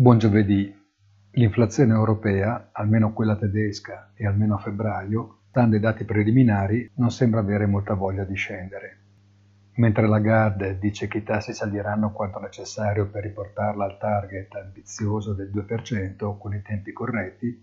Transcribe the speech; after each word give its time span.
Buon 0.00 0.18
giovedì. 0.18 0.72
L'inflazione 1.32 1.92
europea, 1.92 2.68
almeno 2.70 3.12
quella 3.12 3.34
tedesca 3.34 4.12
e 4.14 4.28
almeno 4.28 4.54
a 4.54 4.58
febbraio, 4.58 5.38
stando 5.48 5.74
ai 5.74 5.80
dati 5.80 6.04
preliminari, 6.04 6.88
non 6.98 7.10
sembra 7.10 7.40
avere 7.40 7.66
molta 7.66 7.94
voglia 7.94 8.22
di 8.22 8.36
scendere. 8.36 8.98
Mentre 9.72 10.06
Lagarde 10.06 10.78
dice 10.78 11.08
che 11.08 11.18
i 11.18 11.24
tassi 11.24 11.52
saliranno 11.52 12.12
quanto 12.12 12.38
necessario 12.38 13.08
per 13.08 13.24
riportarla 13.24 13.86
al 13.86 13.98
target 13.98 14.54
ambizioso 14.54 15.34
del 15.34 15.50
2% 15.52 16.38
con 16.38 16.54
i 16.54 16.62
tempi 16.62 16.92
corretti, 16.92 17.60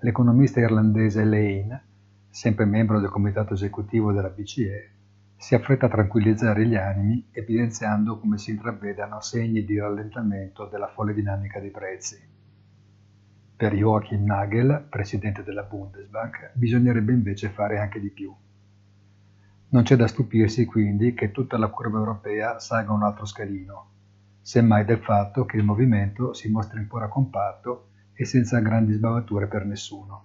l'economista 0.00 0.60
irlandese 0.60 1.22
Lane, 1.22 1.82
sempre 2.30 2.64
membro 2.64 2.98
del 2.98 3.10
comitato 3.10 3.52
esecutivo 3.52 4.10
della 4.10 4.30
BCE, 4.30 4.92
si 5.38 5.54
affretta 5.54 5.86
a 5.86 5.88
tranquillizzare 5.88 6.66
gli 6.66 6.74
animi 6.74 7.28
evidenziando 7.30 8.18
come 8.18 8.38
si 8.38 8.50
intravedano 8.50 9.20
segni 9.20 9.64
di 9.64 9.78
rallentamento 9.78 10.66
della 10.66 10.88
folle 10.88 11.14
dinamica 11.14 11.60
dei 11.60 11.70
prezzi. 11.70 12.20
Per 13.56 13.72
Joachim 13.72 14.24
Nagel, 14.24 14.86
presidente 14.90 15.44
della 15.44 15.62
Bundesbank, 15.62 16.50
bisognerebbe 16.54 17.12
invece 17.12 17.50
fare 17.50 17.78
anche 17.78 18.00
di 18.00 18.10
più. 18.10 18.34
Non 19.70 19.84
c'è 19.84 19.94
da 19.94 20.08
stupirsi 20.08 20.64
quindi 20.64 21.14
che 21.14 21.30
tutta 21.30 21.56
la 21.56 21.68
curva 21.68 21.98
europea 21.98 22.58
salga 22.58 22.92
un 22.92 23.04
altro 23.04 23.24
scalino, 23.24 23.90
semmai 24.40 24.84
del 24.84 24.98
fatto 24.98 25.44
che 25.44 25.56
il 25.56 25.64
movimento 25.64 26.32
si 26.32 26.50
mostri 26.50 26.78
ancora 26.78 27.06
compatto 27.06 27.90
e 28.12 28.24
senza 28.24 28.58
grandi 28.58 28.92
sbavature 28.92 29.46
per 29.46 29.64
nessuno. 29.64 30.24